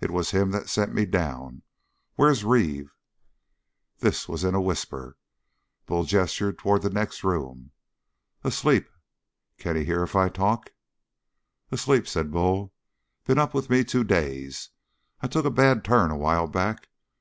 "It 0.00 0.10
was 0.10 0.32
him 0.32 0.50
that 0.50 0.68
sent 0.68 0.92
me 0.92 1.06
down! 1.06 1.62
Where's 2.16 2.42
Reeve?" 2.42 2.90
This 4.00 4.28
was 4.28 4.42
in 4.42 4.56
a 4.56 4.60
whisper. 4.60 5.16
Bull 5.86 6.02
gestured 6.02 6.58
toward 6.58 6.82
the 6.82 6.90
next 6.90 7.22
room. 7.22 7.70
"Asleep? 8.42 8.88
Can 9.58 9.76
he 9.76 9.84
hear 9.84 10.02
if 10.02 10.16
I 10.16 10.28
talk?" 10.28 10.70
"Asleep," 11.70 12.08
said 12.08 12.32
Bull. 12.32 12.72
"Been 13.26 13.38
up 13.38 13.54
with 13.54 13.70
me 13.70 13.84
two 13.84 14.02
days. 14.02 14.70
I 15.20 15.28
took 15.28 15.44
a 15.44 15.50
bad 15.52 15.84
turn 15.84 16.10
a 16.10 16.16
while 16.18 16.48
back. 16.48 16.88